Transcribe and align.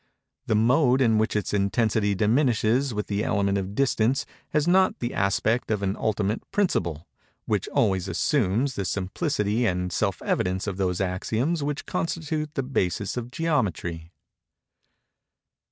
The 0.47 0.55
mode 0.55 0.99
in 0.99 1.19
which 1.19 1.35
its 1.35 1.53
intensity 1.53 2.15
diminishes 2.15 2.91
with 2.91 3.05
the 3.05 3.23
element 3.23 3.59
of 3.59 3.75
distance, 3.75 4.25
has 4.49 4.67
not 4.67 4.97
the 4.97 5.13
aspect 5.13 5.69
of 5.69 5.83
an 5.83 5.95
ultimate 5.95 6.41
principle; 6.51 7.07
which 7.45 7.67
always 7.67 8.07
assumes 8.07 8.73
the 8.73 8.83
simplicity 8.85 9.67
and 9.67 9.93
self 9.93 10.19
evidence 10.23 10.65
of 10.65 10.77
those 10.77 11.01
axioms 11.01 11.61
which 11.61 11.85
constitute 11.85 12.55
the 12.55 12.63
basis 12.63 13.15
of 13.15 13.29
Geometry." 13.29 14.11